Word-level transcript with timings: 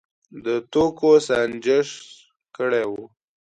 د 0.45 0.47
توکو 0.71 1.11
سنجش 1.27 1.89
کړی 2.55 2.83
و. 2.89 2.93